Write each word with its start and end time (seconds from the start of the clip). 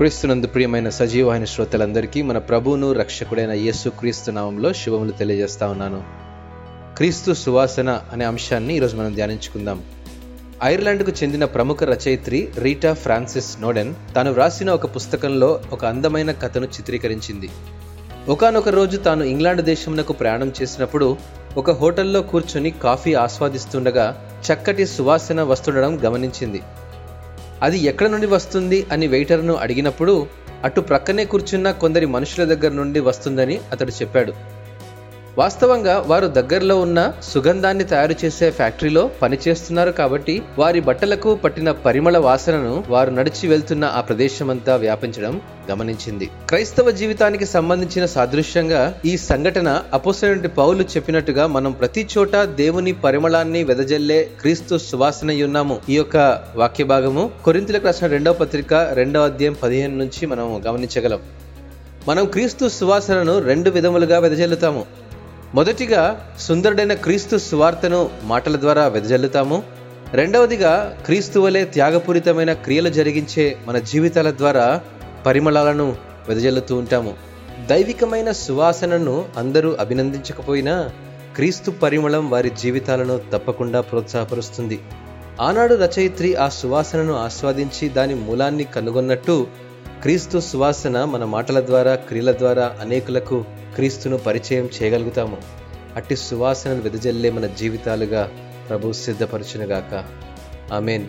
క్రీస్తునందు 0.00 0.46
ప్రియమైన 0.46 0.88
సజీవమైన 0.88 1.44
శ్రోతలందరికీ 1.44 2.22
మన 2.22 2.38
ప్రభువును 2.38 2.92
రక్షకుడైన 2.92 3.50
యేసు 3.50 3.88
క్రీస్తు 3.88 4.30
నామంలో 4.30 4.72
శుభములు 4.72 5.10
తెలియజేస్తా 5.10 5.66
ఉన్నాను. 5.66 6.02
క్రీస్తు 6.96 7.32
సువాసన 7.32 8.00
అనే 8.12 8.24
అంశాన్ని 8.24 8.76
ఈరోజు 8.76 8.96
మనం 8.96 9.14
ధ్యానించుకుందాం. 9.14 9.82
ఐర్లాండ్కు 10.64 11.10
చెందిన 11.10 11.44
ప్రముఖ 11.44 11.82
రచయిత్రి 11.82 12.48
రీటా 12.58 12.92
ఫ్రాన్సిస్ 12.92 13.60
నోడెన్ 13.60 13.94
తాను 14.16 14.32
వ్రాసిన 14.32 14.70
ఒక 14.70 14.96
పుస్తకంలో 14.96 15.60
ఒక 15.72 15.84
అందమైన 15.84 16.32
కథను 16.32 16.66
చిత్రీకరించింది. 16.66 17.48
ఒకానొక 18.28 18.68
రోజు 18.68 18.96
తాను 18.96 19.24
ఇంగ్లాండ్ 19.24 19.62
దేశమునకు 19.62 20.12
ప్రయాణం 20.12 20.52
చేసినప్పుడు 20.62 21.16
ఒక 21.56 21.70
హోటల్లో 21.70 22.22
కూర్చొని 22.22 22.70
కాఫీ 22.70 23.14
ఆస్వాదిస్తుండగా 23.14 24.36
చక్కటి 24.52 24.86
సువాసన 24.86 25.42
వస్తుండడం 25.42 26.04
గమనించింది. 26.04 26.62
అది 27.62 27.78
ఎక్కడ 27.78 28.06
నుండి 28.08 28.26
వస్తుంది 28.26 28.86
అని 28.92 29.06
వెయిటర్ను 29.06 29.54
అడిగినప్పుడు 29.54 30.14
అటు 30.64 30.80
ప్రక్కనే 30.80 31.24
కూర్చున్న 31.24 31.70
కొందరి 31.82 32.06
మనుషుల 32.06 32.44
దగ్గర 32.44 32.72
నుండి 32.72 33.00
వస్తుందని 33.00 33.60
అతడు 33.72 33.92
చెప్పాడు. 34.00 34.32
వాస్తవంగా 35.38 36.04
వారు 36.06 36.26
దగ్గరలో 36.26 36.80
ఉన్న 36.80 37.12
సుగంధాన్ని 37.22 37.84
తయారు 37.84 38.14
చేసే 38.24 38.50
ఫ్యాక్టరీలో 38.50 39.10
పనిచేస్తున్నారు 39.22 39.90
కాబట్టి 39.90 40.42
వారి 40.58 40.80
బట్టలకు 40.80 41.34
పట్టిన 41.34 41.70
పరిమళ 41.70 42.18
వాసనను 42.18 42.84
వారు 42.88 43.10
నడిచి 43.10 43.48
వెళ్తున్న 43.48 43.84
ఆ 43.84 44.00
ప్రదేశమంతా 44.00 44.76
వ్యాపించడం 44.76 45.40
గమనించింది. 45.70 46.30
క్రైస్తవ 46.48 46.90
జీవితానికి 46.90 47.44
సంబంధించిన 47.44 48.06
సాదృశ్యంగా 48.06 48.98
ఈ 49.04 49.16
సంఘటన 49.16 49.82
అపోసైనటి 49.92 50.48
పౌలు 50.48 50.82
చెప్పినట్టుగా 50.82 51.46
మనం 51.46 51.72
ప్రతి 51.72 52.08
చోట 52.18 52.36
దేవుని 52.36 52.92
పరిమళాన్ని 52.92 53.64
వెదజల్లే 53.64 54.30
క్రీస్తు 54.40 54.78
సువాసన 54.78 55.30
ఉన్నాము. 55.44 55.78
ఈ 55.88 55.94
యొక్క 55.94 56.16
వాక్య 56.56 56.84
భాగము 56.84 57.30
కొరింతలకు 57.44 57.86
రాసిన 57.86 58.06
రెండవ 58.06 58.32
పత్రిక 58.32 58.74
రెండవ 58.74 59.24
అధ్యాయం 59.24 59.56
పదిహేను 59.62 59.96
నుంచి 59.96 60.26
మనం 60.26 60.62
గమనించగలం. 60.66 61.18
మనం 62.08 62.26
క్రీస్తు 62.26 62.68
సువాసనను 62.68 63.38
రెండు 63.38 63.70
విధములుగా 63.70 64.18
వెదజల్లుతాము. 64.18 65.09
మొదటిగా 65.54 66.34
సుందరుడైన 66.38 66.94
క్రీస్తు 66.94 67.36
సువార్తను 67.36 68.10
మాటల 68.22 68.56
ద్వారా 68.56 68.88
వెదజల్లుతాము. 68.88 69.62
రెండవదిగా 70.12 70.96
క్రీస్తు 71.04 71.40
వలె 71.40 71.64
త్యాగపూరితమైన 71.64 72.52
క్రియలు 72.52 72.88
జరిగించే 72.88 73.56
మన 73.66 73.78
జీవితాల 73.78 74.30
ద్వారా 74.30 74.80
పరిమళాలను 75.26 75.96
వెదజల్లుతూ 76.28 76.76
ఉంటాము. 76.76 77.14
దైవికమైన 77.66 78.32
సువాసనను 78.32 79.24
అందరూ 79.36 79.76
అభినందించకపోయినా 79.80 80.90
క్రీస్తు 81.36 81.70
పరిమళం 81.70 82.30
వారి 82.30 82.50
జీవితాలను 82.50 83.20
తప్పకుండా 83.32 83.80
ప్రోత్సాహపరుస్తుంది. 83.80 84.78
ఆనాడు 85.40 85.74
రచయిత్రి 85.74 86.34
ఆ 86.34 86.48
సువాసనను 86.48 87.14
ఆస్వాదించి 87.14 87.88
దాని 87.88 88.14
మూలాన్ని 88.14 88.64
కనుగొన్నట్టు 88.64 89.46
క్రీస్తు 90.02 90.38
సువాసన 90.38 91.04
మన 91.04 91.24
మాటల 91.24 91.60
ద్వారా 91.60 91.94
క్రియల 91.94 92.32
ద్వారా 92.32 92.76
అనేకులకు 92.80 93.44
క్రీస్తును 93.74 94.18
పరిచయం 94.18 94.68
చేయగలుగుతాము? 94.82 95.36
అట్టి 95.96 96.16
సువాసనను 96.16 96.80
వెదజల్లే 96.80 97.30
మన 97.30 97.46
జీవితాలుగా 97.46 98.30
ప్రభు 98.68 98.92
సిద్ధపరచునుగాక. 98.92 100.04
ఆమెన్. 100.72 101.06